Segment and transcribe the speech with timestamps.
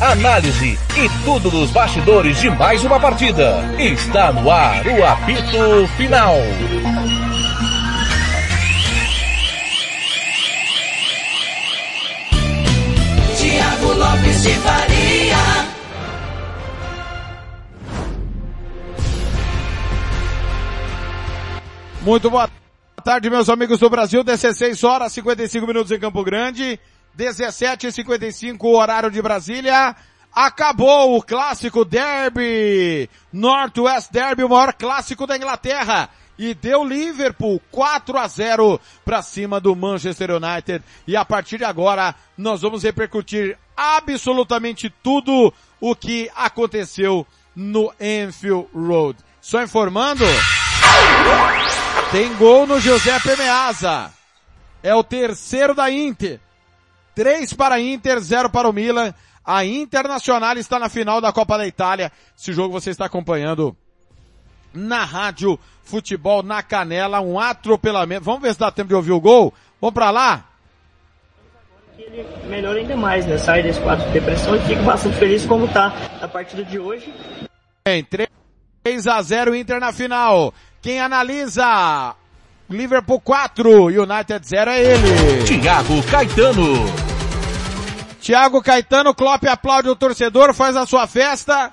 [0.00, 3.62] análise e tudo dos bastidores de mais uma partida.
[3.78, 6.34] Está no ar o apito final.
[13.36, 15.70] Tiago Lopes de Faria.
[22.00, 22.48] Muito boa
[23.04, 24.24] tarde, meus amigos do Brasil.
[24.24, 26.80] 16 horas 55 minutos em Campo Grande.
[27.18, 29.94] 17h55, horário de Brasília.
[30.32, 36.08] Acabou o clássico Derby, Northwest Derby, o maior clássico da Inglaterra.
[36.38, 40.82] E deu Liverpool 4 a 0 para cima do Manchester United.
[41.06, 48.68] E a partir de agora, nós vamos repercutir absolutamente tudo o que aconteceu no Enfield
[48.74, 49.18] Road.
[49.40, 50.24] Só informando,
[52.12, 54.12] tem gol no Giuseppe Meazza.
[54.82, 56.40] É o terceiro da Inter.
[57.14, 59.14] 3 para a Inter, 0 para o Milan.
[59.44, 62.12] A Internacional está na final da Copa da Itália.
[62.38, 63.76] Esse jogo você está acompanhando
[64.72, 68.24] na rádio Futebol na Canela, um atropelamento.
[68.24, 69.52] Vamos ver se dá tempo de ouvir o gol.
[69.80, 70.44] Vamos para lá?
[71.98, 73.36] Ele melhora ainda mais, né?
[73.36, 77.12] Sai desse quadro de depressão e fica bastante feliz como tá a partida de hoje.
[77.84, 80.54] Bem, 3 a 0 Inter na final.
[80.80, 82.14] Quem analisa
[82.70, 85.44] Liverpool 4, United 0 é ele.
[85.44, 86.86] Thiago Caetano.
[88.20, 91.72] Thiago Caetano, Klopp aplaude o torcedor, faz a sua festa.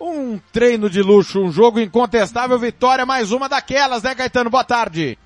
[0.00, 4.50] Um treino de luxo, um jogo incontestável, vitória, mais uma daquelas, né Caetano?
[4.50, 5.16] Boa tarde.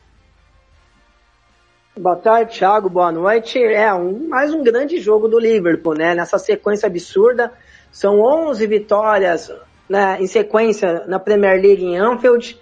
[1.98, 2.91] Boa tarde, Thiago.
[2.91, 3.59] Boa noite.
[3.59, 6.14] É um, mais um grande jogo do Liverpool, né?
[6.14, 7.50] Nessa sequência absurda.
[7.91, 9.50] São 11 vitórias
[9.88, 12.60] né, em sequência na Premier League em Anfield.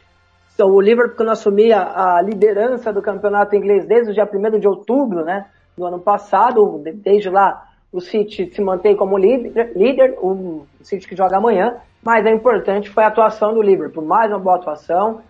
[0.54, 5.24] Então, o Liverpool assumia a liderança do campeonato inglês desde o dia 1 de outubro,
[5.24, 5.46] né?
[5.76, 6.80] Do ano passado.
[6.84, 11.76] Desde lá, o City se mantém como líder, líder o City que joga amanhã.
[12.02, 14.04] Mas é importante foi a atuação do Liverpool.
[14.04, 15.22] Mais uma boa atuação.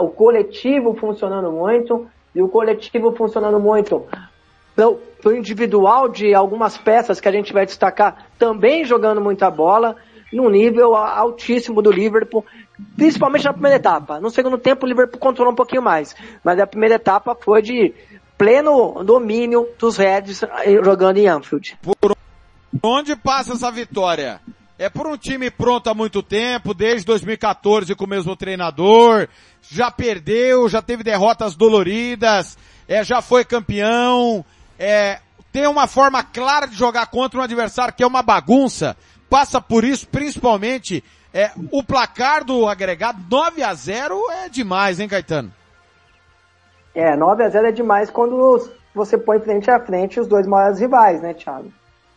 [0.00, 4.04] O coletivo funcionando muito e o coletivo funcionando muito
[4.74, 9.94] pro, pro individual de algumas peças que a gente vai destacar também jogando muita bola
[10.32, 12.44] num nível altíssimo do Liverpool,
[12.96, 14.20] principalmente na primeira etapa.
[14.20, 17.94] No segundo tempo o Liverpool controlou um pouquinho mais, mas a primeira etapa foi de
[18.36, 20.40] pleno domínio dos Reds
[20.82, 21.78] jogando em Anfield.
[21.82, 22.16] Por
[22.82, 24.40] onde passa essa vitória?
[24.76, 29.28] É por um time pronto há muito tempo, desde 2014 com o mesmo treinador,
[29.62, 32.58] já perdeu, já teve derrotas doloridas,
[32.88, 34.44] é, já foi campeão,
[34.76, 35.20] é,
[35.52, 38.96] tem uma forma clara de jogar contra um adversário que é uma bagunça,
[39.30, 45.08] passa por isso principalmente é, o placar do agregado 9 a 0 é demais, hein
[45.08, 45.52] Caetano?
[46.94, 50.78] É, 9 a 0 é demais quando você põe frente a frente os dois maiores
[50.78, 51.72] rivais, né, Thiago?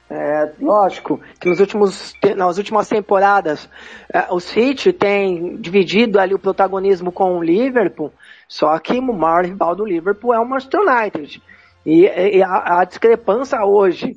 [0.10, 3.68] É, lógico que nos últimos, nas últimas temporadas
[4.14, 8.14] é, o City tem dividido ali o protagonismo com o Liverpool,
[8.48, 11.42] só que o maior rival do Liverpool é o Manchester United.
[11.86, 14.16] E, e a, a, discrepância hoje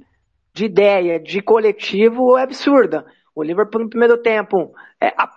[0.52, 3.04] de ideia, de coletivo é absurda.
[3.34, 5.28] O Liverpool no primeiro tempo é, a,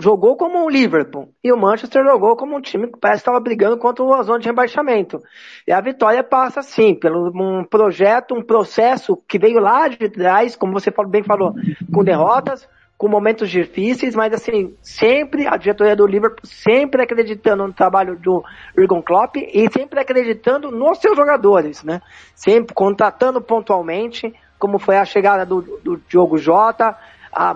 [0.00, 3.40] jogou como um Liverpool e o Manchester jogou como um time que parece que estava
[3.40, 5.20] brigando contra o zona de rebaixamento.
[5.66, 10.56] E a vitória passa sim pelo um projeto, um processo que veio lá de trás,
[10.56, 11.54] como você bem falou,
[11.92, 12.68] com derrotas,
[12.98, 18.44] com momentos difíceis, mas assim, sempre a diretoria do Liverpool sempre acreditando no trabalho do
[18.76, 22.02] Jurgen Klopp e sempre acreditando nos seus jogadores, né?
[22.34, 26.96] Sempre contratando pontualmente, como foi a chegada do, do Diogo Jota,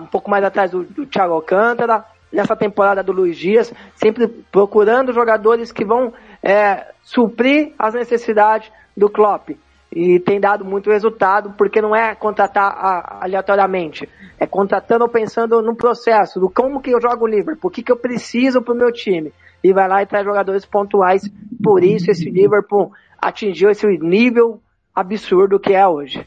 [0.01, 5.13] um pouco mais atrás do, do Thiago Alcântara, nessa temporada do Luiz Dias, sempre procurando
[5.13, 9.51] jogadores que vão é, suprir as necessidades do Klopp.
[9.95, 14.09] E tem dado muito resultado, porque não é contratar a, aleatoriamente.
[14.39, 17.91] É contratando pensando no processo, do como que eu jogo o Liverpool, o que, que
[17.91, 19.31] eu preciso para o meu time.
[19.63, 21.29] E vai lá e traz jogadores pontuais.
[21.63, 22.91] Por isso esse Liverpool
[23.21, 24.59] atingiu esse nível
[24.95, 26.25] absurdo que é hoje.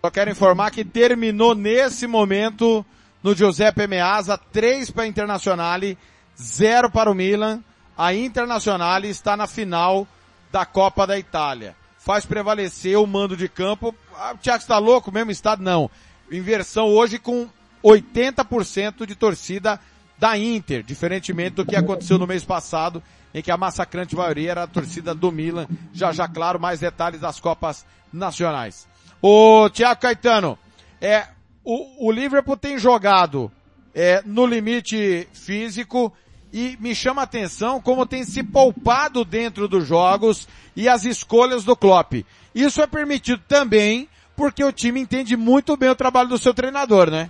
[0.00, 2.84] Só quero informar que terminou nesse momento
[3.22, 5.98] no Giuseppe Meazza, 3 para a Internazionale,
[6.40, 7.62] 0 para o Milan.
[7.96, 10.06] A Internazionale está na final
[10.52, 11.74] da Copa da Itália.
[11.98, 13.94] Faz prevalecer o mando de campo.
[14.16, 15.90] Ah, o Thiago está louco, mesmo estado não.
[16.30, 17.48] Inversão hoje com
[17.82, 19.80] 80% de torcida
[20.16, 23.02] da Inter, diferentemente do que aconteceu no mês passado,
[23.34, 25.66] em que a massacrante maioria era a torcida do Milan.
[25.92, 28.86] Já já, claro, mais detalhes das Copas Nacionais.
[29.20, 30.58] O Tiago Caetano,
[31.00, 31.26] é,
[31.64, 33.50] o, o Liverpool tem jogado
[33.94, 36.12] é, no limite físico
[36.52, 41.64] e me chama a atenção como tem se poupado dentro dos jogos e as escolhas
[41.64, 42.24] do Klopp.
[42.54, 47.10] Isso é permitido também porque o time entende muito bem o trabalho do seu treinador,
[47.10, 47.28] né?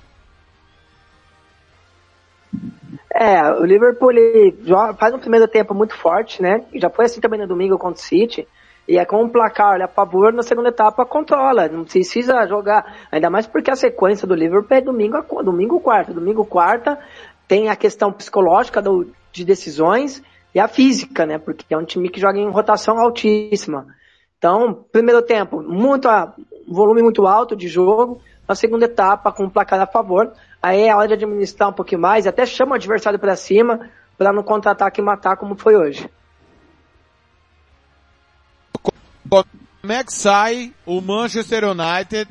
[3.10, 4.12] É, o Liverpool
[4.62, 6.64] joga, faz um primeiro tempo muito forte, né?
[6.74, 8.46] Já foi assim também no domingo contra o City.
[8.88, 11.68] E é com um placar a favor, na segunda etapa controla.
[11.68, 12.96] Não precisa jogar.
[13.12, 16.14] Ainda mais porque a sequência do Liverpool é domingo, domingo quarta.
[16.14, 16.98] Domingo quarta
[17.46, 20.22] tem a questão psicológica do, de decisões
[20.54, 21.36] e a física, né?
[21.36, 23.86] Porque é um time que joga em rotação altíssima.
[24.38, 28.22] Então, primeiro tempo, muito um volume muito alto de jogo.
[28.48, 30.32] Na segunda etapa, com o placar a favor,
[30.62, 33.90] aí é a hora de administrar um pouquinho mais, até chama o adversário para cima,
[34.16, 36.08] para no contra-ataque matar como foi hoje.
[39.28, 42.28] Como é que sai o Manchester United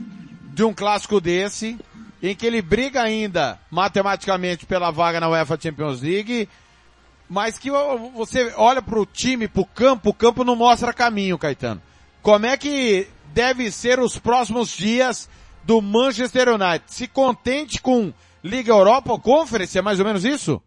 [0.53, 1.77] de um clássico desse,
[2.21, 6.49] em que ele briga ainda matematicamente pela vaga na UEFA Champions League,
[7.29, 7.69] mas que
[8.15, 11.81] você olha para o time, para o campo, o campo não mostra caminho, Caetano.
[12.21, 15.29] Como é que deve ser os próximos dias
[15.63, 16.83] do Manchester United?
[16.87, 20.61] Se contente com Liga Europa ou Conference, é mais ou menos isso?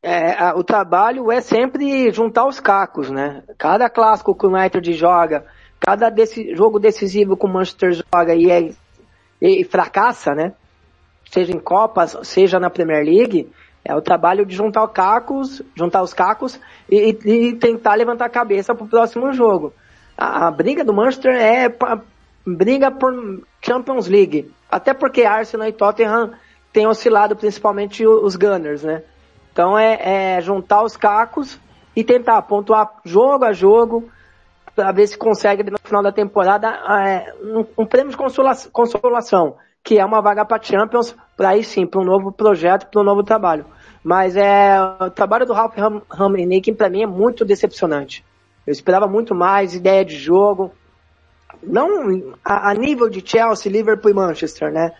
[0.00, 3.42] É, o trabalho é sempre juntar os cacos, né?
[3.58, 5.44] Cada clássico que o United joga,
[5.80, 8.70] cada desse, jogo decisivo que o Manchester joga e, é,
[9.40, 10.52] e fracassa, né?
[11.30, 13.50] Seja em Copas, seja na Premier League,
[13.84, 18.30] é o trabalho de juntar os cacos, juntar os cacos e, e tentar levantar a
[18.30, 19.72] cabeça para o próximo jogo.
[20.16, 22.00] A, a, briga do Manchester é pra,
[22.46, 24.52] briga por Champions League.
[24.70, 26.32] Até porque Arsenal e Tottenham
[26.72, 29.02] têm oscilado principalmente os Gunners, né?
[29.58, 31.58] Então é, é juntar os cacos
[31.96, 34.08] e tentar pontuar jogo a jogo
[34.72, 39.56] para ver se consegue no final da temporada é, um, um, prêmio de consolação, consolação,
[39.82, 43.04] que é uma vaga para Champions, para aí sim, para um novo projeto, para um
[43.04, 43.66] novo trabalho.
[44.00, 45.74] Mas é, o trabalho do Ralph
[46.08, 48.24] Rangnick para mim é muito decepcionante.
[48.64, 50.72] Eu esperava muito mais, ideia de jogo,
[51.60, 54.92] não a, a, nível de Chelsea, Liverpool e Manchester, né?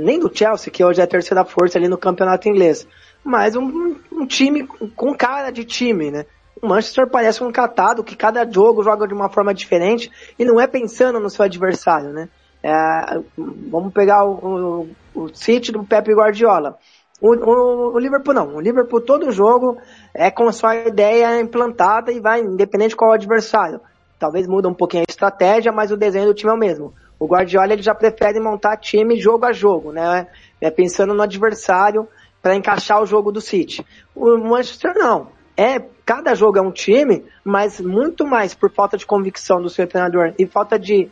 [0.00, 2.86] Nem do Chelsea, que hoje é a terceira força ali no campeonato inglês
[3.24, 6.26] mas um, um time com cara de time, né?
[6.60, 10.60] O Manchester parece um catado que cada jogo joga de uma forma diferente e não
[10.60, 12.28] é pensando no seu adversário, né?
[12.62, 16.78] É, vamos pegar o, o, o City do Pep Guardiola.
[17.20, 18.56] O, o, o, Liverpool não.
[18.56, 19.78] O Liverpool todo jogo
[20.14, 23.80] é com a sua ideia implantada e vai, independente de qual adversário.
[24.18, 26.94] Talvez muda um pouquinho a estratégia, mas o desenho do time é o mesmo.
[27.18, 30.26] O Guardiola ele já prefere montar time jogo a jogo, né?
[30.60, 32.08] É pensando no adversário
[32.42, 33.86] para encaixar o jogo do City.
[34.14, 35.28] O Manchester não.
[35.56, 39.86] É, cada jogo é um time, mas muito mais por falta de convicção do seu
[39.86, 41.10] treinador e falta de,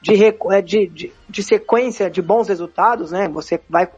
[0.00, 3.28] de, é, de, de, de sequência de bons resultados, né?
[3.28, 3.88] Você vai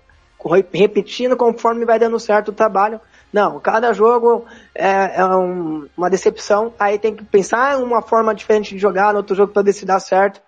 [0.73, 3.01] repetindo conforme vai dando certo o trabalho.
[3.33, 8.35] Não, cada jogo é, é um, uma decepção, aí tem que pensar em uma forma
[8.35, 10.41] diferente de jogar no outro jogo para se dá certo.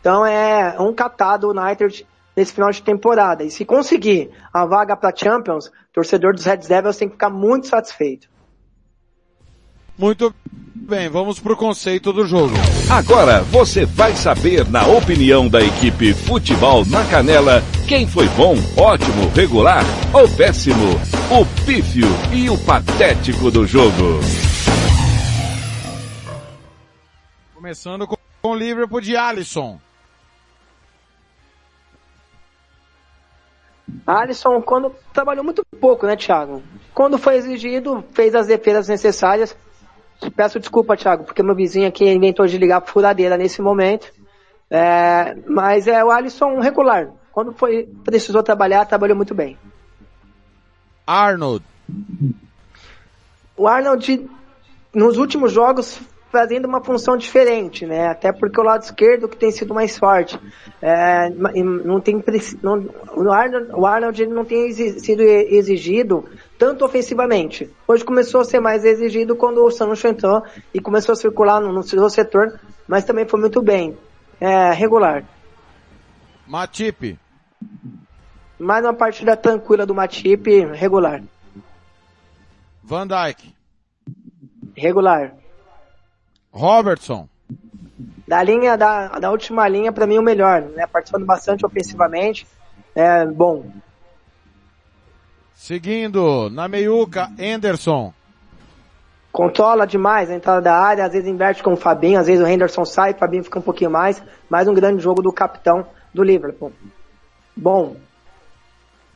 [0.00, 2.06] Então é um catado o United
[2.36, 3.42] nesse final de temporada.
[3.42, 7.30] E se conseguir a vaga para Champions, o torcedor dos Red Devils tem que ficar
[7.30, 8.28] muito satisfeito.
[9.98, 10.34] Muito
[10.74, 12.54] bem, vamos para o conceito do jogo.
[12.90, 19.30] Agora você vai saber, na opinião da equipe Futebol na Canela, quem foi bom, ótimo,
[19.34, 19.82] regular
[20.12, 20.94] ou péssimo,
[21.30, 24.20] o pífio e o patético do jogo.
[27.54, 29.80] Começando com o Liverpool de Alisson.
[34.06, 36.62] Alisson, quando trabalhou muito pouco, né, Thiago?
[36.94, 39.56] Quando foi exigido, fez as defesas necessárias.
[40.34, 44.12] Peço desculpa, Thiago, porque meu vizinho aqui inventou de ligar a furadeira nesse momento.
[44.70, 47.10] É, mas é o Alisson regular.
[47.32, 49.58] Quando foi precisou trabalhar, trabalhou muito bem.
[51.06, 51.64] Arnold.
[53.56, 54.28] O Arnold,
[54.92, 58.08] nos últimos jogos, fazendo uma função diferente, né?
[58.08, 60.38] Até porque o lado esquerdo que tem sido mais forte.
[60.82, 62.22] É, não tem,
[62.62, 62.84] não,
[63.16, 66.24] o Arnold, o Arnold não tem sido exigido
[66.58, 67.70] tanto ofensivamente.
[67.86, 70.42] Hoje começou a ser mais exigido quando o Sancho entrou
[70.74, 73.96] e começou a circular no, no seu setor, mas também foi muito bem.
[74.40, 75.24] É, regular.
[76.46, 77.18] Matip.
[78.58, 81.22] Mais uma partida tranquila do Matip, regular.
[82.82, 83.54] Van Dijk.
[84.76, 85.34] Regular.
[86.56, 87.28] Robertson.
[88.26, 90.86] Da linha, da, da última linha, para mim o melhor, né?
[90.86, 92.46] Participando bastante ofensivamente.
[92.94, 93.70] É bom.
[95.54, 98.12] Seguindo, na meiuca, Anderson.
[99.30, 102.48] Controla demais a entrada da área, às vezes inverte com o Fabinho, às vezes o
[102.48, 104.22] Henderson sai, o Fabinho fica um pouquinho mais.
[104.48, 106.72] Mais um grande jogo do capitão do Liverpool.
[107.54, 107.96] Bom.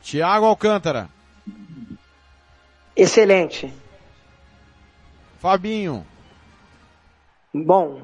[0.01, 1.09] Thiago Alcântara.
[2.95, 3.73] Excelente.
[5.39, 6.05] Fabinho.
[7.53, 8.01] Bom.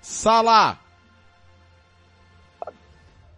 [0.00, 0.78] Salah.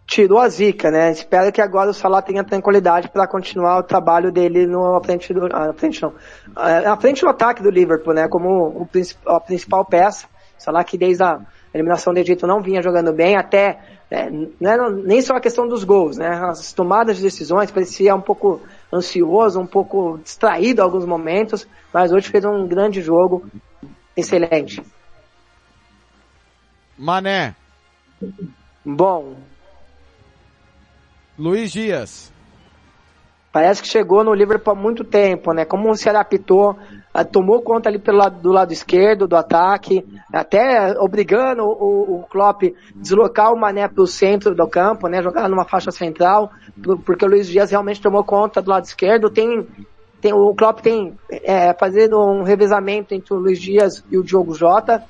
[0.05, 1.11] Tirou a zica, né?
[1.11, 5.45] Espero que agora o Salah tenha tranquilidade para continuar o trabalho dele no frente do,
[5.45, 6.13] ah, na frente não,
[6.55, 8.27] ah, frente do ataque do Liverpool, né?
[8.27, 8.89] Como o,
[9.27, 10.27] a principal peça.
[10.57, 11.39] Salah que desde a
[11.73, 13.79] eliminação do Egito não vinha jogando bem, até
[14.09, 16.29] é, não nem só a questão dos gols, né?
[16.29, 18.61] As tomadas de decisões parecia um pouco
[18.93, 23.45] ansioso, um pouco distraído em alguns momentos, mas hoje fez um grande jogo,
[24.15, 24.81] excelente.
[26.97, 27.55] Mané.
[28.83, 29.35] Bom.
[31.37, 32.33] Luiz Dias.
[33.51, 35.63] Parece que chegou no Liverpool há muito tempo, né?
[35.63, 36.77] Como se adaptou,
[37.13, 42.23] ah, tomou conta ali pelo lado, do lado esquerdo do ataque, até obrigando o, o
[42.23, 45.23] Klopp deslocar o Mané para o centro do campo, né?
[45.23, 46.51] Jogar numa faixa central,
[47.05, 49.29] porque o Luiz Dias realmente tomou conta do lado esquerdo.
[49.29, 49.65] Tem,
[50.25, 54.55] tem o Klopp tem é, fazendo um revezamento entre o Luiz Dias e o Diogo
[54.55, 55.03] Jota.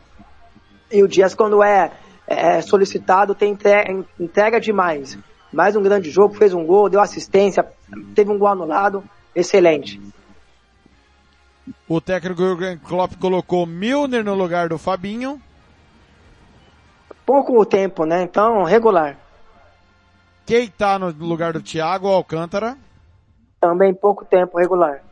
[0.91, 1.89] E o Dias, quando é,
[2.27, 5.17] é solicitado, tem entrega, entrega demais.
[5.53, 7.65] Mais um grande jogo, fez um gol, deu assistência,
[8.13, 10.01] teve um gol anulado, excelente.
[11.87, 15.41] O técnico Jürgen Klopp colocou Milner no lugar do Fabinho.
[17.25, 18.21] Pouco tempo, né?
[18.23, 19.17] Então, regular.
[20.45, 22.77] Keita no lugar do Thiago Alcântara.
[23.61, 25.04] Também pouco tempo, regular.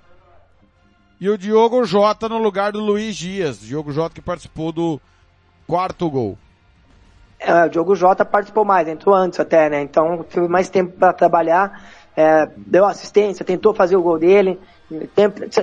[1.24, 3.58] E o Diogo Jota no lugar do Luiz Dias.
[3.62, 5.00] Diogo Jota que participou do
[5.66, 6.38] quarto gol.
[7.40, 9.82] É, o Diogo Jota participou mais, entrou antes até, né?
[9.82, 11.82] Então teve mais tempo para trabalhar,
[12.14, 14.60] é, deu assistência, tentou fazer o gol dele.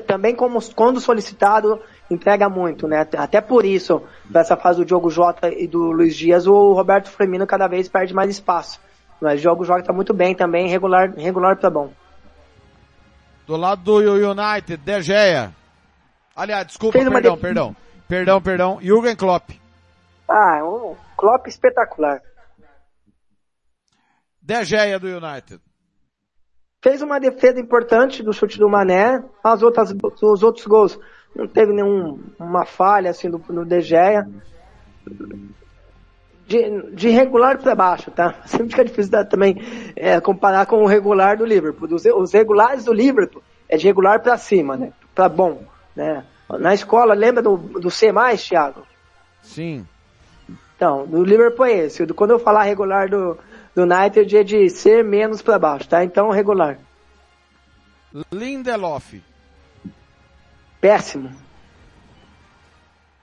[0.07, 1.79] Também como, quando solicitado,
[2.11, 3.07] entrega muito, né?
[3.19, 7.47] Até por isso, nessa fase do Diogo Jota e do Luiz Dias, o Roberto Firmino
[7.47, 8.81] cada vez perde mais espaço.
[9.21, 11.91] Mas o Diogo Jota tá muito bem também, regular, regular tá bom.
[13.51, 15.53] Do lado do United, De Gea.
[16.37, 17.41] Aliás, desculpa, perdão, de...
[17.41, 17.77] perdão.
[18.07, 18.79] Perdão, perdão.
[18.81, 19.51] Jürgen Klopp.
[20.29, 22.23] Ah, um Klopp espetacular.
[24.41, 25.61] De Gea do United.
[26.81, 29.21] Fez uma defesa importante do chute do Mané.
[29.43, 29.93] As outras,
[30.23, 30.97] os outros gols
[31.35, 34.29] não teve nenhuma falha assim do, do De Gea.
[36.51, 38.35] De, de regular para baixo, tá?
[38.45, 39.63] Sempre fica difícil também
[39.95, 41.89] é, comparar com o regular do Liverpool.
[41.95, 44.93] Os, os regulares do Liverpool é de regular para cima, né?
[45.15, 45.63] Para bom,
[45.95, 46.25] né?
[46.59, 48.85] Na escola, lembra do, do C+, Thiago?
[49.41, 49.87] Sim.
[50.75, 52.05] Então, do Liverpool é esse.
[52.09, 53.39] Quando eu falar regular do,
[53.73, 56.03] do United é de ser menos para baixo, tá?
[56.03, 56.81] Então, regular.
[58.33, 59.23] Lindelof.
[60.81, 61.31] Péssimo.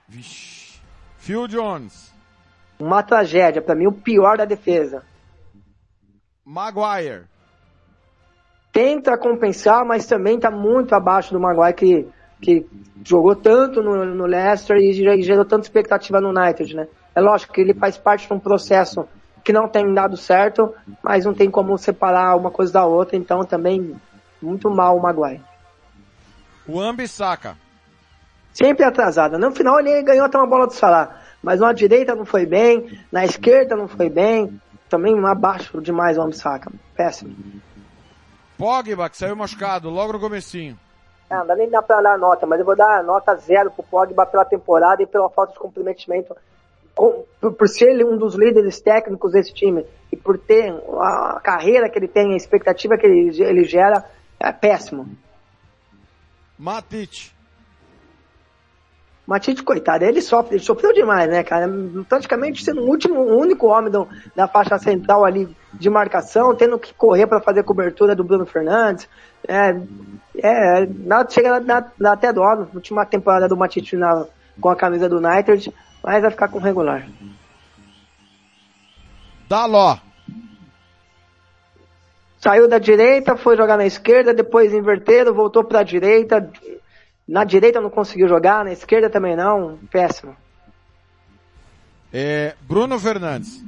[0.08, 0.80] Vixe.
[1.18, 2.17] Phil Jones.
[2.80, 5.04] Uma tragédia, para mim o pior da defesa.
[6.46, 7.26] Maguire.
[8.72, 12.08] Tenta compensar, mas também tá muito abaixo do Maguire que,
[12.40, 12.66] que
[13.04, 14.94] jogou tanto no, no Leicester e
[15.24, 16.88] gerou tanta expectativa no United, né?
[17.16, 19.08] É lógico que ele faz parte de um processo
[19.44, 23.44] que não tem dado certo, mas não tem como separar uma coisa da outra, então
[23.44, 23.96] também
[24.42, 25.42] muito mal o Maguire.
[26.68, 27.58] O Ambissaca.
[28.54, 29.40] Sempre atrasado.
[29.40, 33.00] No final ele ganhou até uma bola do Salah, mas na direita não foi bem,
[33.12, 36.72] na esquerda não foi bem, também abaixo demais o Ambissaca.
[36.96, 37.36] Péssimo.
[38.58, 40.78] Pogba, que saiu machucado logo no comecinho.
[41.30, 43.84] É, não dá nem dá pra dar nota, mas eu vou dar nota zero pro
[43.84, 46.36] Pogba pela temporada e pela falta de comprometimento
[47.40, 52.00] por, por ser um dos líderes técnicos desse time e por ter a carreira que
[52.00, 54.04] ele tem, a expectativa que ele, ele gera,
[54.40, 55.08] é péssimo.
[56.58, 57.37] Matic.
[59.28, 61.70] Matic, coitado, ele sofre, ele sofreu demais, né, cara?
[62.08, 66.80] Praticamente sendo o último, o único homem do, da faixa central ali de marcação, tendo
[66.80, 69.10] que correr para fazer a cobertura do Bruno Fernandes.
[69.46, 69.76] É,
[70.38, 72.56] é nada, chega na, até dó.
[72.56, 74.26] Na última temporada do Matic na,
[74.62, 77.06] com a camisa do United, mas vai ficar com regular.
[79.50, 79.98] Daló.
[82.40, 86.50] Saiu da direita, foi jogar na esquerda, depois inverteram, voltou para a direita.
[87.28, 89.78] Na direita não conseguiu jogar, na esquerda também não.
[89.92, 90.36] Péssimo.
[92.14, 93.64] É, Bruno Fernandes.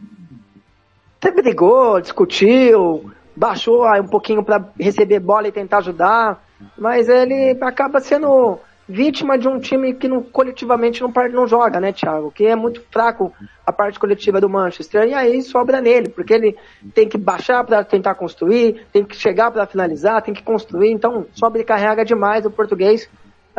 [1.18, 6.42] Até brigou, discutiu, baixou um pouquinho para receber bola e tentar ajudar,
[6.78, 11.94] mas ele acaba sendo vítima de um time que não, coletivamente não, não joga, né,
[11.94, 12.32] Thiago?
[12.32, 13.32] Que é muito fraco
[13.66, 15.08] a parte coletiva do Manchester.
[15.08, 16.58] E aí sobra nele, porque ele
[16.94, 20.92] tem que baixar para tentar construir, tem que chegar para finalizar, tem que construir.
[20.92, 23.08] Então, sobrecarrega demais o português.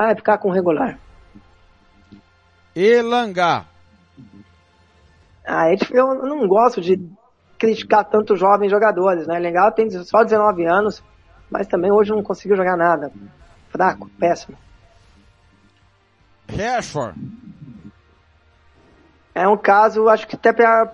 [0.03, 0.99] Ah, ficar com regular.
[2.75, 3.67] Elangá.
[5.47, 6.99] Ah, eu não gosto de
[7.59, 9.39] criticar tanto jovens jogadores, né?
[9.39, 11.03] Legal tem só 19 anos,
[11.51, 13.13] mas também hoje não conseguiu jogar nada.
[13.69, 14.57] Fraco, péssimo.
[16.49, 17.21] Rashford.
[19.35, 20.91] É um caso, acho que até para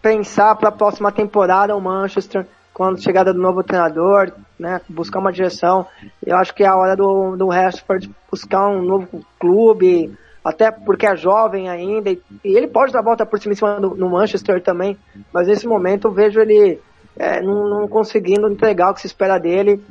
[0.00, 5.32] pensar para a próxima temporada o Manchester, quando chegada do novo treinador, né, buscar uma
[5.32, 5.86] direção.
[6.24, 10.14] Eu acho que é a hora do, do Rashford buscar um novo clube,
[10.44, 13.80] até porque é jovem ainda, e, e ele pode dar a volta por cima cima
[13.80, 14.96] do, no Manchester também,
[15.32, 16.78] mas nesse momento eu vejo ele
[17.16, 19.82] é, não, não, conseguindo entregar o que se espera dele.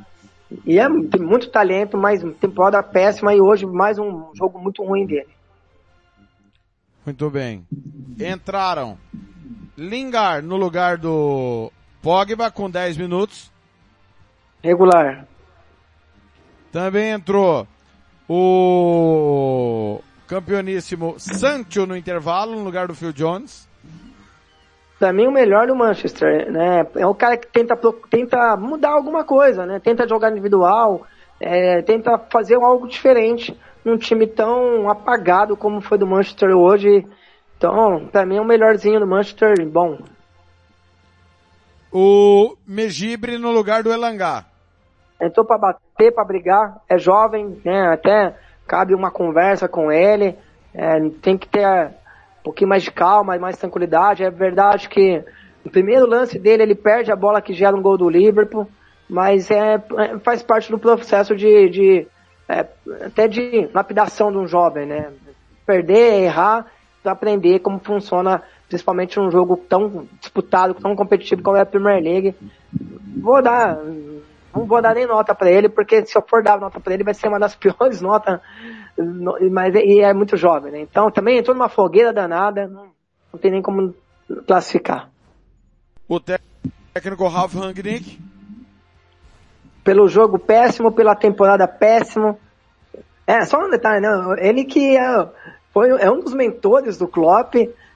[0.64, 5.06] E é, tem muito talento, mas temporada péssima e hoje mais um jogo muito ruim
[5.06, 5.28] dele.
[7.04, 7.64] Muito bem.
[8.18, 8.98] Entraram
[9.76, 11.72] Lingard no lugar do
[12.02, 13.50] Pogba com 10 minutos.
[14.62, 15.26] Regular.
[16.72, 17.66] Também entrou
[18.28, 23.68] o campeoníssimo Sancho no intervalo, no lugar do Phil Jones.
[25.00, 26.86] Pra mim, o melhor do Manchester, né?
[26.94, 27.74] É o cara que tenta,
[28.08, 29.80] tenta mudar alguma coisa, né?
[29.80, 31.06] Tenta jogar individual,
[31.40, 37.06] é, tenta fazer algo diferente num time tão apagado como foi do Manchester hoje.
[37.56, 39.98] Então, pra mim, é o melhorzinho do Manchester, bom.
[41.90, 44.49] O Megibre no lugar do Elangá.
[45.20, 47.88] Entrou pra bater, pra brigar, é jovem, né?
[47.92, 48.34] Até
[48.66, 50.36] cabe uma conversa com ele,
[50.72, 54.24] é, tem que ter um pouquinho mais de calma, mais tranquilidade.
[54.24, 55.22] É verdade que
[55.64, 58.66] no primeiro lance dele ele perde a bola que gera um gol do Liverpool,
[59.08, 62.06] mas é, é faz parte do processo de, de
[62.48, 62.66] é,
[63.04, 65.10] até de lapidação de um jovem, né?
[65.66, 66.66] Perder, errar,
[67.02, 72.02] para aprender como funciona, principalmente um jogo tão disputado, tão competitivo como é a Premier
[72.02, 72.34] League.
[73.20, 73.78] Vou dar
[74.54, 77.04] não vou dar nem nota para ele, porque se eu for dar nota para ele,
[77.04, 78.40] vai ser uma das piores notas,
[79.50, 80.80] mas e é muito jovem, né?
[80.80, 82.88] Então também entrou numa fogueira danada, não,
[83.32, 83.94] não tem nem como
[84.46, 85.08] classificar.
[86.08, 88.18] O técnico Ralf Rangnick?
[89.84, 92.38] Pelo jogo péssimo, pela temporada péssimo.
[93.26, 94.08] É, só um detalhe, né?
[94.38, 95.28] Ele que é,
[95.72, 97.54] foi, é um dos mentores do Klopp,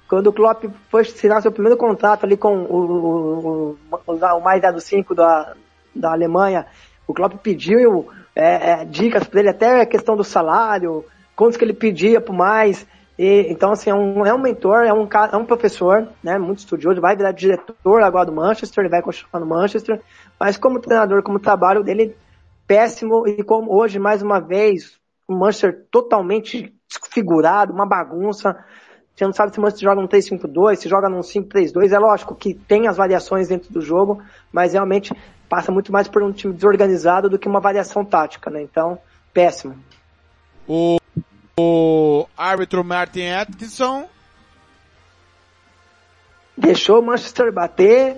[0.08, 4.62] quando o Klopp foi assinar seu primeiro contrato ali com o, o, o, o mais
[4.62, 5.54] dado 5 da,
[5.94, 6.66] da Alemanha,
[7.06, 11.04] o Klopp pediu é, é, dicas para ele, até a questão do salário,
[11.36, 12.86] quantos que ele pedia por mais.
[13.18, 16.58] E, então, assim, é um, é um mentor, é um, é um professor, né, muito
[16.58, 20.00] estudioso, vai virar diretor agora do Manchester, ele vai continuar no Manchester,
[20.38, 22.16] mas como treinador, como trabalho dele,
[22.66, 28.56] péssimo, e como hoje, mais uma vez, o Manchester totalmente desfigurado, uma bagunça,
[29.14, 32.34] você não sabe se o Manchester joga no 3-5-2, se joga num 5-3-2, é lógico
[32.34, 34.20] que tem as variações dentro do jogo,
[34.52, 35.14] mas realmente
[35.48, 38.62] passa muito mais por um time desorganizado do que uma variação tática, né?
[38.62, 38.98] Então,
[39.32, 39.76] péssimo.
[40.66, 40.98] O,
[41.58, 44.08] o árbitro Martin Atkinson
[46.56, 48.16] deixou o Manchester bater,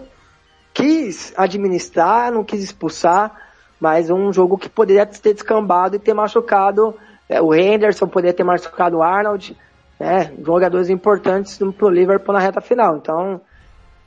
[0.72, 3.34] quis administrar, não quis expulsar,
[3.80, 6.94] mas um jogo que poderia ter descambado e ter machucado
[7.28, 9.56] é, o Henderson, poderia ter machucado o Arnold,
[9.98, 10.32] né?
[10.44, 12.96] Jogadores importantes pro Liverpool na reta final.
[12.96, 13.40] Então,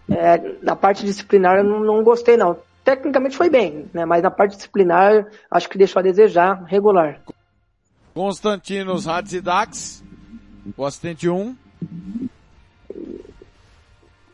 [0.09, 4.05] é, na parte disciplinar eu não, não gostei não tecnicamente foi bem, né?
[4.05, 7.19] Mas na parte disciplinar, acho que deixou a desejar regular.
[8.13, 10.03] Constantinos Hadzidax,
[10.75, 11.55] o assistente 1.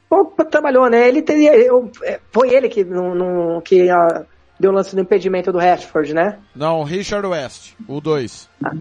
[0.09, 1.07] Bom, trabalhou, né?
[1.07, 4.25] Ele teria, eu, é, foi ele que, no, que a, ah,
[4.59, 6.39] deu o lance do impedimento do Rashford, né?
[6.55, 8.49] Não, Richard West, o 2.
[8.63, 8.71] Ah,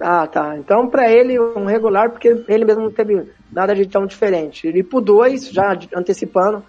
[0.00, 0.56] ah, tá.
[0.58, 4.68] Então, para ele, um regular, porque ele mesmo não teve nada de tão diferente.
[4.68, 6.62] E pro 2, já antecipando,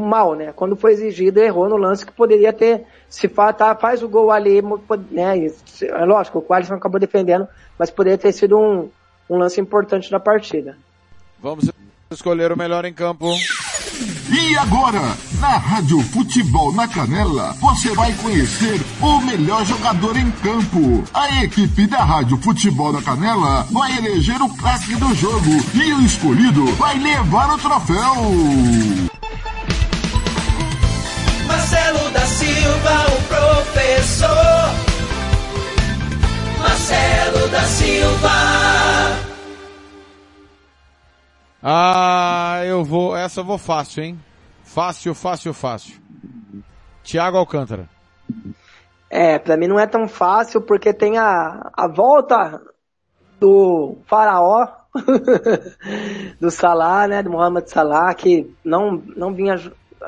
[0.00, 0.52] mal, né?
[0.54, 4.30] Quando foi exigido, errou no lance que poderia ter, se faz, tá, faz o gol
[4.30, 4.62] ali,
[5.10, 5.46] né?
[5.82, 8.88] É lógico, o Alisson acabou defendendo, mas poderia ter sido um,
[9.28, 10.76] um lance importante na partida.
[11.40, 11.70] Vamos
[12.10, 13.26] escolher o melhor em campo.
[14.30, 15.00] E agora,
[15.38, 21.04] na Rádio Futebol na Canela, você vai conhecer o melhor jogador em campo.
[21.12, 26.00] A equipe da Rádio Futebol na Canela vai eleger o craque do jogo e o
[26.02, 28.14] escolhido vai levar o troféu.
[31.52, 34.28] Marcelo da Silva, o professor.
[36.58, 38.28] Marcelo da Silva.
[41.62, 44.18] Ah, eu vou, essa eu vou fácil, hein?
[44.64, 46.00] Fácil, fácil, fácil.
[47.02, 47.86] Tiago Alcântara.
[49.10, 52.62] É, pra mim não é tão fácil porque tem a, a volta
[53.38, 54.68] do faraó,
[56.40, 59.56] do Salah, né, do Mohamed Salah, que não, não vinha,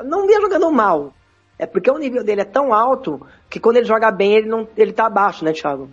[0.03, 1.13] não vinha jogando mal.
[1.57, 4.67] É porque o nível dele é tão alto que quando ele joga bem ele não,
[4.75, 5.89] ele tá abaixo, né, Thiago?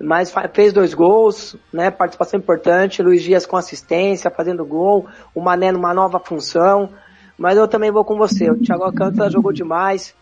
[0.00, 5.70] Mas fez dois gols, né, participação importante, Luiz Dias com assistência, fazendo gol, o Mané
[5.70, 6.88] numa nova função.
[7.38, 10.14] Mas eu também vou com você, o Thiago Alcântara jogou demais,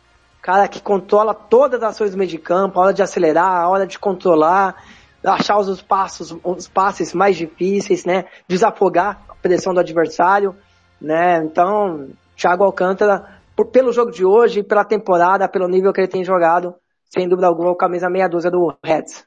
[0.43, 3.69] cara que controla todas as ações do meio de campo, a hora de acelerar, a
[3.69, 4.77] hora de controlar,
[5.25, 8.25] achar os passos, os passes mais difíceis, né?
[8.49, 10.55] Desafogar a pressão do adversário,
[11.01, 11.43] né?
[11.45, 16.25] Então, Thiago Alcântara, por, pelo jogo de hoje, pela temporada, pelo nível que ele tem
[16.25, 19.27] jogado, sem dúvida alguma, camisa meia dúzia do Reds.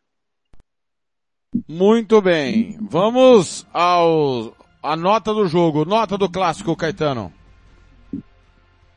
[1.67, 2.77] Muito bem.
[2.81, 7.31] Vamos ao a nota do jogo, nota do clássico, Caetano.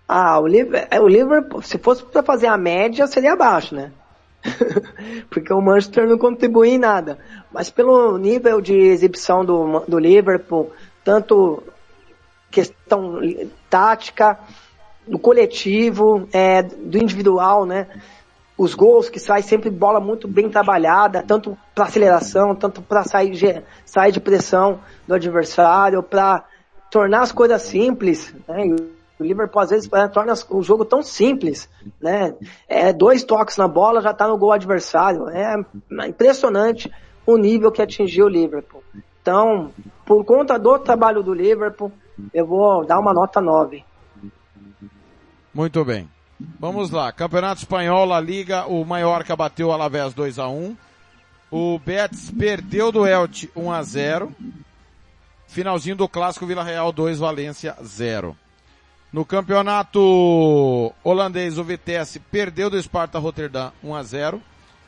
[0.09, 3.93] Ah, o Liverpool, é, o Liverpool se fosse para fazer a média, seria abaixo, né?
[5.29, 7.19] Porque o Manchester não contribui em nada.
[7.53, 10.73] Mas pelo nível de exibição do, do Liverpool,
[11.05, 11.63] tanto
[12.51, 13.21] questão
[13.69, 14.39] tática,
[15.07, 17.87] do coletivo, é, do individual, né?
[18.59, 23.63] Os gols que saem sempre bola muito bem trabalhada, tanto para aceleração, tanto para sair,
[23.85, 26.45] sair de pressão do adversário, para
[26.91, 28.75] tornar as coisas simples, né?
[29.19, 31.69] O Liverpool às vezes torna o jogo tão simples,
[32.01, 32.35] né?
[32.69, 35.29] É, dois toques na bola já está no gol adversário.
[35.31, 35.55] É
[36.07, 36.91] impressionante
[37.27, 38.83] o nível que atingiu o Liverpool.
[39.21, 39.73] Então,
[40.05, 41.91] por conta do trabalho do Liverpool,
[42.33, 43.85] eu vou dar uma nota 9.
[45.57, 46.07] Muito bem.
[46.61, 47.11] Vamos lá.
[47.11, 50.77] Campeonato Espanhol, La Liga, o Mallorca bateu o Alavés 2 a 1
[51.51, 54.37] O Betis perdeu do Elche 1 a 0
[55.49, 58.37] Finalzinho do clássico Vila Real 2, Valência 0.
[59.11, 64.43] No campeonato holandês, o Vitesse perdeu do Sparta Rotterdam 1 a 0.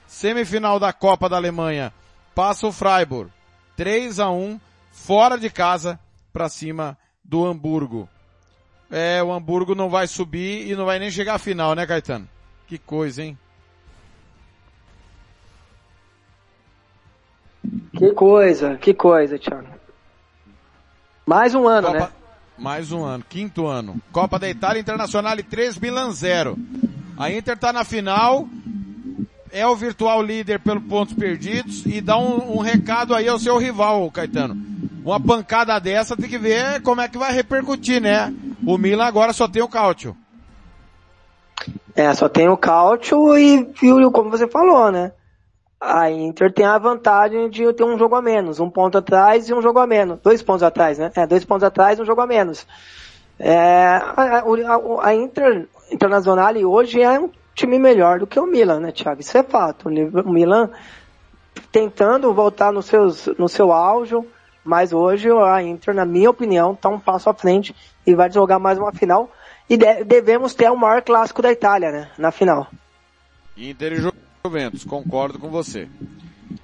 [0.07, 1.95] Semifinal da Copa da Alemanha,
[2.35, 3.31] passa o Freiburg
[3.75, 4.61] 3 a 1
[4.93, 5.99] fora de casa
[6.31, 8.07] para cima do Hamburgo.
[8.91, 12.29] É, o Hamburgo não vai subir e não vai nem chegar à final, né, Caetano?
[12.67, 13.39] Que coisa, hein?
[17.97, 19.69] Que coisa, que coisa, Thiago.
[21.27, 21.99] Mais um ano, Copa...
[21.99, 22.09] né?
[22.57, 24.01] Mais um ano, quinto ano.
[24.11, 26.59] Copa da Itália Internacional 3, Milan 0.
[27.17, 28.49] A Inter tá na final,
[29.51, 33.59] é o virtual líder pelo pontos perdidos e dá um, um, recado aí ao seu
[33.59, 34.57] rival, Caetano.
[35.05, 38.33] Uma pancada dessa tem que ver como é que vai repercutir, né?
[38.67, 40.17] O Milan agora só tem o Cáutio.
[41.95, 45.13] É, só tem o Cáutio e, e como você falou, né?
[45.81, 49.55] a Inter tem a vantagem de ter um jogo a menos, um ponto atrás e
[49.55, 51.13] um jogo a menos, dois pontos atrás, né?
[51.15, 52.67] É, dois pontos atrás e um jogo a menos.
[53.39, 58.81] É, a, a, a Inter Internacional hoje é um time melhor do que o Milan,
[58.81, 59.21] né, Thiago?
[59.21, 59.89] Isso é fato.
[59.89, 60.71] O Milan
[61.71, 64.17] tentando voltar no, seus, no seu auge,
[64.69, 67.75] mas hoje a Inter, na minha opinião, está um passo à frente
[68.07, 69.33] e vai jogar mais uma final.
[69.67, 72.11] E de, devemos ter o maior clássico da Itália, né?
[72.19, 72.67] Na final.
[73.57, 74.13] Inter e
[74.45, 75.89] Juventus, concordo com você.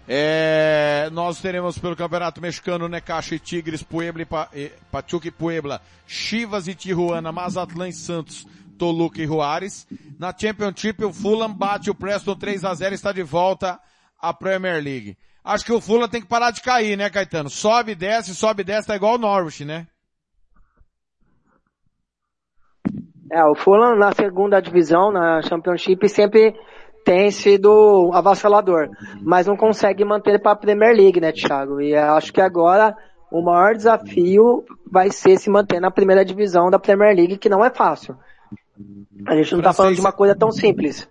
[0.07, 5.31] É, nós teremos pelo Campeonato Mexicano Necaxa e Tigres, Puebla e pa, e, Pachuca e
[5.31, 9.87] Puebla, Chivas e Tijuana, Mazatlán e Santos, Toluca e Juárez.
[10.19, 13.81] Na Championship o Fulham bate o Preston 3 a 0 e está de volta
[14.21, 15.17] à Premier League.
[15.45, 17.51] Acho que o Fulham tem que parar de cair, né, Caetano?
[17.51, 19.87] Sobe, desce, sobe, desce, tá igual o Norwich, né?
[23.31, 26.55] É, o Fulham na segunda divisão, na Championship, sempre
[27.05, 28.89] tem sido avassalador,
[29.21, 31.79] mas não consegue manter para a Premier League, né, Thiago?
[31.79, 32.97] E acho que agora
[33.31, 37.63] o maior desafio vai ser se manter na primeira divisão da Premier League, que não
[37.63, 38.17] é fácil.
[39.27, 41.07] A gente não está falando de uma coisa tão simples.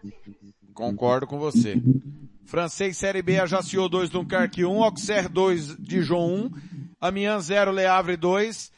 [0.74, 1.80] Concordo com você.
[2.54, 6.52] Francês Série B, Ajaccio 2, Dunkerque 1, Auxerre 2, Dijon 1,
[7.02, 8.70] Amiens 0, Le Havre 2,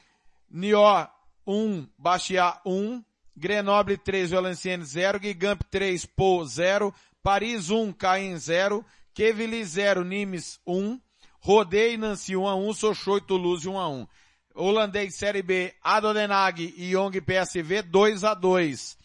[0.49, 1.09] Niort
[1.45, 3.03] 1, Bastia 1,
[3.35, 8.81] Grenoble 3, Valenciennes 0, Gigamp 3, Po 0, Paris 1, Caen 0,
[9.13, 10.97] Quevilly 0, Nimes 1,
[11.41, 14.07] Rodé e Nancy 1 a 1, Sochaux e Toulouse 1 a 1.
[14.55, 18.95] Holandês Série B, Adodenag e Young PSV 2 a 2.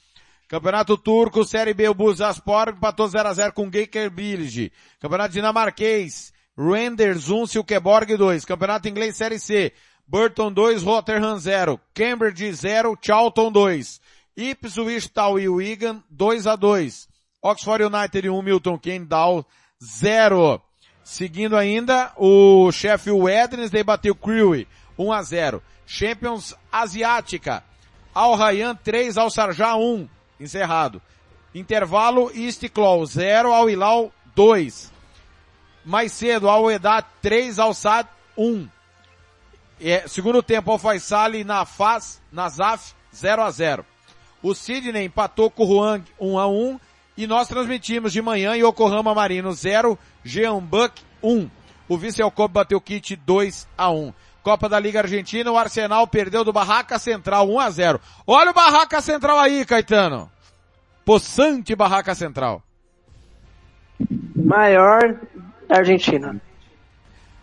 [0.50, 4.72] Campeonato Turco, Série B, o Bursaspor empatou 0 a 0 com Gaker Village.
[4.98, 8.44] Campeonato Dinamarquês, Renders 1, Silkeborg 2.
[8.44, 9.72] Campeonato Inglês Série C,
[10.04, 11.80] Burton 2, Rotterdam 0.
[11.94, 14.00] Cambridge 0, Charlton 2.
[14.36, 17.08] Ipswich Town e Wigan 2 a 2.
[17.40, 19.08] Oxford United 1, Milton Keynes
[19.80, 20.60] 0.
[21.04, 24.66] Seguindo ainda, o Sheffield Wednesday bateu Crewe
[24.98, 25.62] 1 a 0.
[25.86, 27.62] Champions Asiática.
[28.12, 30.08] Al Rayyan 3, Al Sarjah 1.
[30.40, 31.03] Encerrado.
[31.55, 34.90] Intervalo Istiklal 0, Al Hilal 2.
[35.85, 38.68] Mais cedo, Al Edat 3, Al Sad 1.
[39.81, 43.85] É, segundo tempo, Al Faisal e Nafaz, Nazaf 0 a 0.
[44.42, 46.81] O Sidney empatou com o Huang 1 a 1
[47.16, 51.50] e nós transmitimos de manhã Yokohama Marino 0, Jeonbuk 1.
[51.88, 54.12] O Vice Kobe bateu kit 2 a 1.
[54.42, 58.00] Copa da Liga Argentina, o Arsenal perdeu do Barraca Central 1 a 0.
[58.26, 60.31] Olha o Barraca Central aí, Caetano.
[61.05, 62.62] Poçante Barraca Central.
[64.35, 65.16] Maior
[65.68, 66.40] da Argentina.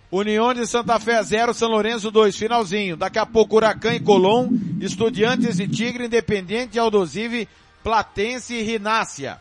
[0.10, 2.96] União de Santa Fé 0, São Lourenço 2, finalzinho.
[2.96, 7.48] Daqui a pouco Huracan e Colom, Estudiantes e Tigre, Independente, Aldosive,
[7.84, 9.40] Platense e Rinácia.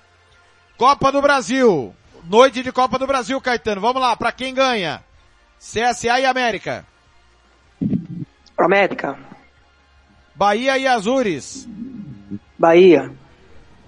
[0.76, 1.94] Copa do Brasil.
[2.24, 3.80] Noite de Copa do Brasil, Caetano.
[3.80, 5.02] Vamos lá, para quem ganha?
[5.58, 6.84] CSA e América.
[8.66, 9.16] América.
[10.34, 11.66] Bahia e Azures.
[12.58, 13.12] Bahia.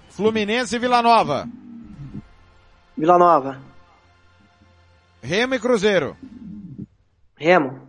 [0.08, 1.48] Fluminense e Vila Nova.
[2.96, 3.60] Vila Nova.
[5.22, 6.16] Remo e Cruzeiro.
[7.36, 7.88] Remo.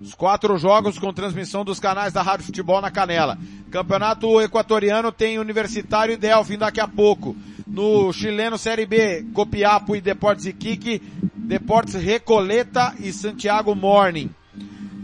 [0.00, 3.38] Os quatro jogos com transmissão dos canais da Rádio Futebol na Canela.
[3.70, 7.34] Campeonato Equatoriano tem Universitário e Delfim daqui a pouco.
[7.66, 11.00] No chileno Série B, Copiapo e Deportes Iquique,
[11.34, 14.30] Deportes Recoleta e Santiago Morning.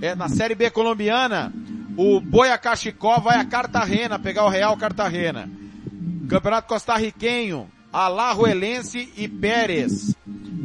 [0.00, 1.52] É, na Série B colombiana,
[1.96, 5.48] o Boyacá Chicó vai a Cartagena pegar o Real Cartagena.
[6.28, 10.14] Campeonato costarriquenho, Alajuelense e Pérez.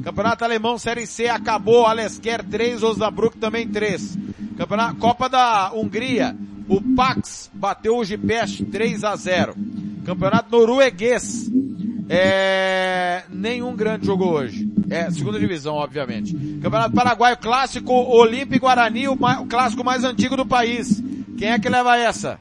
[0.03, 4.17] Campeonato Alemão Série C acabou, Alesquer 3, Osnabrück também 3.
[4.57, 6.35] Campeonato Copa da Hungria,
[6.69, 9.55] o Pax bateu o Gipest 3 a 0.
[10.05, 11.49] Campeonato norueguês,
[12.07, 14.74] é, nenhum grande jogou hoje.
[14.89, 16.33] É, segunda divisão, obviamente.
[16.61, 21.01] Campeonato Paraguaio Clássico, Olímpico Guarani, o, o clássico mais antigo do país.
[21.37, 22.39] Quem é que leva essa?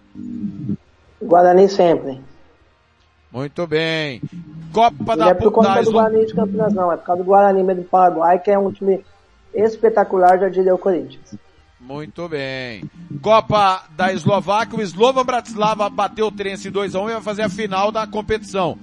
[1.23, 2.21] Guarani sempre.
[3.33, 4.23] Muito bem.
[4.73, 6.93] Copa Não da é por conta do Guarani de Campinas, não.
[6.93, 9.05] É por causa do Guarani mesmo do Paraguai, que é um time
[9.55, 11.35] espetacular, já diria o Corinthians.
[11.81, 12.85] Muito bem.
[13.21, 17.43] Copa da Eslováquia, o Slovan Bratislava bateu o Trense 2 a 1 e vai fazer
[17.43, 18.79] a final da competição.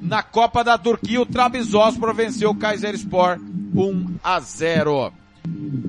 [0.00, 3.38] Na Copa da Turquia, o Trabzonspor venceu o Kayserispor
[3.74, 5.12] 1 a 0.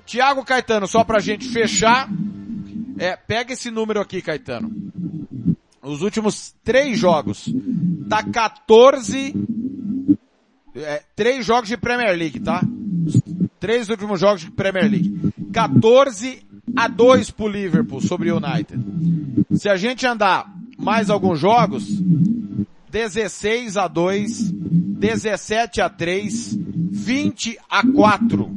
[0.05, 2.09] Tiago Caetano, só pra gente fechar,
[2.97, 4.71] é, pega esse número aqui, Caetano.
[5.81, 7.51] Os últimos três jogos,
[8.09, 9.33] tá 14,
[10.75, 12.61] é, três jogos de Premier League, tá?
[13.59, 15.33] Três últimos jogos de Premier League.
[15.51, 16.45] 14
[16.75, 18.83] a 2 pro Liverpool sobre o United.
[19.57, 21.87] Se a gente andar mais alguns jogos,
[22.91, 26.57] 16 a 2, 17 a 3,
[26.91, 28.51] 20 a 4.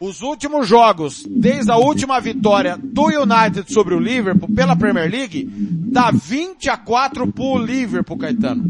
[0.00, 5.48] Os últimos jogos, desde a última vitória do United sobre o Liverpool pela Premier League,
[5.48, 8.64] dá 20 a 4 pro Liverpool, Caetano.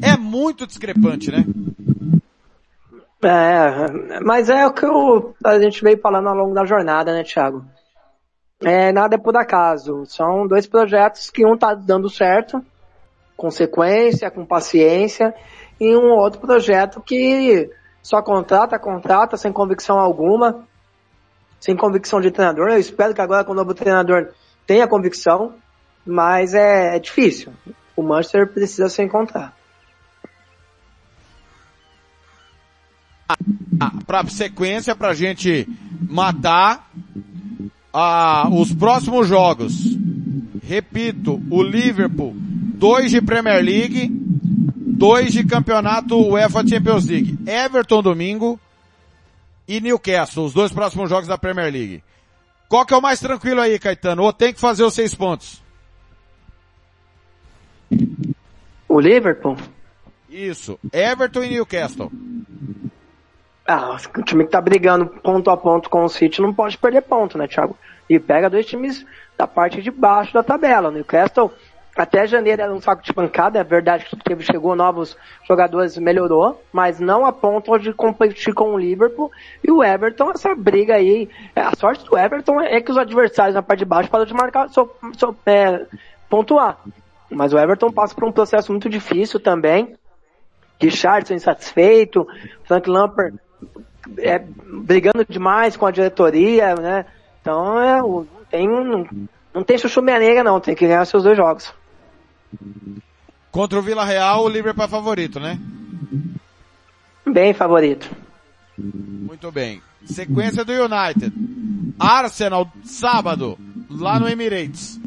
[0.00, 1.44] É muito discrepante, né?
[3.22, 4.86] É, mas é o que
[5.44, 7.64] a gente veio falando ao longo da jornada, né, Thiago?
[8.62, 10.04] É, nada é por acaso.
[10.06, 12.64] São dois projetos que um tá dando certo,
[13.36, 15.34] com sequência, com paciência,
[15.80, 17.70] e um outro projeto que
[18.02, 20.66] só contrata, contrata, sem convicção alguma,
[21.60, 22.68] sem convicção de treinador.
[22.68, 24.28] Eu espero que agora com o novo treinador
[24.66, 25.54] tenha convicção,
[26.04, 27.52] mas é, é difícil.
[27.94, 29.54] O Manchester precisa se encontrar.
[34.06, 35.68] para sequência pra gente
[36.08, 36.88] matar
[37.92, 39.96] ah, os próximos jogos.
[40.62, 42.34] Repito, o Liverpool,
[42.76, 47.38] dois de Premier League, dois de campeonato UEFA Champions League.
[47.46, 48.60] Everton domingo
[49.66, 52.02] e Newcastle, os dois próximos jogos da Premier League.
[52.68, 54.22] Qual que é o mais tranquilo aí, Caetano?
[54.22, 55.62] Ou tem que fazer os seis pontos?
[58.88, 59.56] O Liverpool?
[60.28, 62.10] Isso, Everton e Newcastle.
[63.66, 67.02] Ah, o time que tá brigando ponto a ponto com o City não pode perder
[67.02, 67.76] ponto, né, Thiago?
[68.08, 69.04] E pega dois times
[69.36, 70.88] da parte de baixo da tabela.
[70.88, 71.52] O Newcastle,
[71.96, 75.16] até janeiro era um saco de pancada, é verdade que teve, chegou novos
[75.48, 79.32] jogadores, melhorou, mas não a ponto de competir com o Liverpool.
[79.64, 83.54] E o Everton, essa briga aí, é, a sorte do Everton é que os adversários
[83.54, 84.90] na parte de baixo de marcar, so,
[85.46, 85.86] é,
[86.28, 86.78] pontuar.
[87.30, 89.96] Mas o Everton passa por um processo muito difícil também.
[90.78, 92.28] Richardson insatisfeito,
[92.64, 93.38] Frank Lampard
[94.18, 97.06] é, brigando demais com a diretoria, né?
[97.40, 98.00] Então é,
[98.50, 99.06] tem não,
[99.54, 100.02] não tem chuchu
[100.44, 101.72] não, tem que ganhar seus dois jogos.
[103.50, 105.58] Contra o Vila Real, o Liverpool é favorito, né?
[107.26, 108.10] Bem favorito.
[108.78, 109.82] Muito bem.
[110.04, 111.32] Sequência do United.
[111.98, 113.58] Arsenal, sábado,
[113.90, 115.00] lá no Emirates.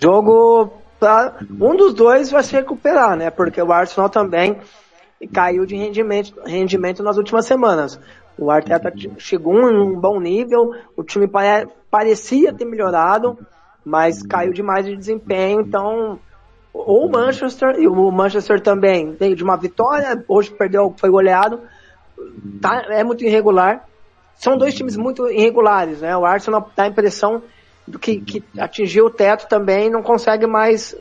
[0.00, 3.30] Jogo pra, um dos dois vai se recuperar, né?
[3.30, 4.58] Porque o Arsenal também
[5.32, 7.98] caiu de rendimento, rendimento nas últimas semanas.
[8.38, 13.38] O Arteta chegou em um bom nível, o time pare, parecia ter melhorado,
[13.84, 16.18] mas caiu demais de desempenho, então
[16.72, 21.60] ou o Manchester, e o Manchester também veio de uma vitória, hoje perdeu, foi goleado,
[22.60, 23.86] tá, é muito irregular.
[24.36, 26.16] São dois times muito irregulares, né?
[26.16, 27.42] O Arsenal dá a impressão
[27.86, 30.96] do que, que atingiu o teto também não consegue mais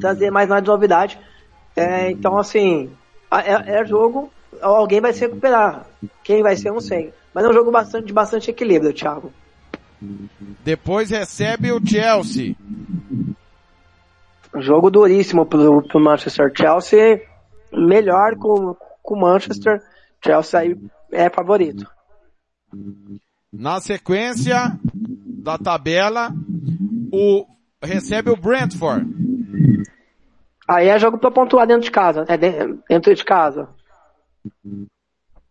[0.00, 1.18] trazer mais nada de novidade.
[1.74, 2.90] É, então, assim,
[3.30, 5.86] é, é, jogo, alguém vai se recuperar.
[6.22, 7.12] Quem vai ser, não sei.
[7.32, 9.32] Mas é um jogo bastante, de bastante equilíbrio, Thiago.
[10.64, 12.54] Depois recebe o Chelsea.
[14.56, 16.52] Jogo duríssimo pro, pro Manchester.
[16.54, 17.22] Chelsea
[17.72, 19.82] melhor com o Manchester.
[20.24, 20.76] Chelsea aí
[21.10, 21.86] é favorito.
[23.52, 24.78] Na sequência
[25.42, 26.32] da tabela,
[27.12, 27.46] o
[27.82, 29.06] recebe o Brentford.
[30.68, 32.36] Aí é jogo para pontuar dentro de casa, é
[32.88, 33.68] dentro de casa.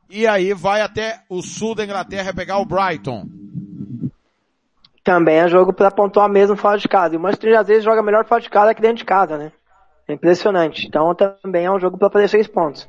[0.09, 3.27] E aí vai até o sul da Inglaterra pegar o Brighton.
[5.11, 7.13] Também é jogo para pontuar mesmo fora de casa.
[7.13, 9.51] E o Manchester às vezes joga melhor fora de casa que dentro de casa, né?
[10.07, 10.87] É impressionante.
[10.87, 12.87] Então também é um jogo para fazer seis pontos.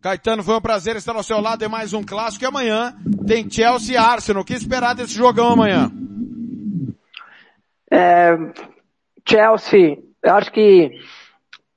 [0.00, 2.44] Caetano, foi um prazer estar ao seu lado em mais um clássico.
[2.44, 2.94] E amanhã
[3.26, 4.42] tem Chelsea e Arsenal.
[4.42, 5.90] O que esperar desse jogão amanhã?
[7.90, 8.36] É,
[9.28, 11.00] Chelsea, eu acho que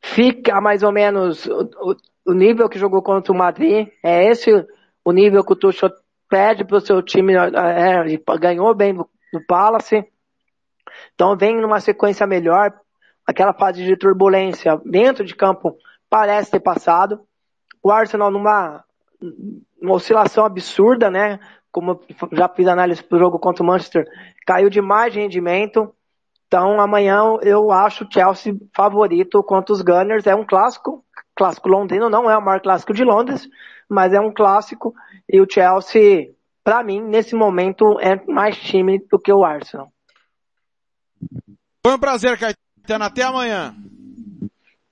[0.03, 3.87] fica mais ou menos o, o, nível que jogou contra o Madrid.
[4.03, 4.51] É esse
[5.03, 5.89] o nível que o Tuchel
[6.29, 7.33] pede para o seu time.
[7.33, 10.05] É, ganhou bem no, no Palace.
[11.13, 12.73] Então vem numa sequência melhor.
[13.25, 15.75] Aquela fase de turbulência dentro de campo
[16.09, 17.21] parece ter passado
[17.83, 18.83] o Arsenal numa
[19.81, 21.39] uma oscilação absurda, né?
[21.71, 24.05] Como já fiz análise pro jogo contra o Manchester,
[24.45, 25.93] caiu demais de rendimento.
[26.47, 30.25] Então amanhã eu acho o Chelsea favorito contra os Gunners.
[30.25, 31.03] É um clássico,
[31.39, 33.47] clássico londrino, não é o maior clássico de Londres,
[33.87, 34.93] mas é um clássico.
[35.27, 36.31] E o Chelsea,
[36.63, 39.89] para mim, nesse momento, é mais time do que o Arsenal.
[41.81, 43.05] Foi um prazer, Caetano.
[43.05, 43.73] Até amanhã.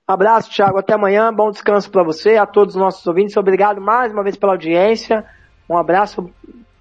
[0.06, 0.78] Abraço, Thiago.
[0.78, 1.32] Até amanhã.
[1.32, 3.36] Bom descanso para você, a todos os nossos ouvintes.
[3.36, 5.24] Obrigado mais uma vez pela audiência.
[5.68, 6.30] Um abraço.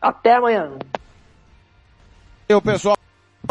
[0.02, 0.72] Até amanhã.
[2.48, 2.96] Eu, pessoal,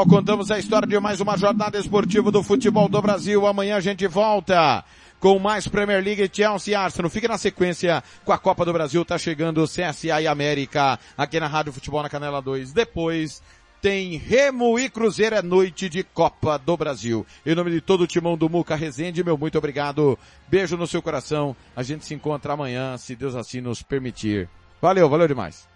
[0.08, 3.46] contamos a história de mais uma jornada esportiva do futebol do Brasil.
[3.46, 4.82] Amanhã a gente volta
[5.20, 7.10] com mais Premier League Chelsea e Arsenal.
[7.10, 9.04] Fique na sequência com a Copa do Brasil.
[9.04, 12.72] Tá chegando CSA e América aqui na Rádio Futebol na Canela 2.
[12.72, 13.42] Depois
[13.80, 17.26] tem Remo e Cruzeiro, é noite de Copa do Brasil.
[17.44, 20.18] Em nome de todo o timão do Muca Rezende, meu muito obrigado.
[20.48, 21.54] Beijo no seu coração.
[21.74, 24.48] A gente se encontra amanhã, se Deus assim nos permitir.
[24.80, 25.75] Valeu, valeu demais.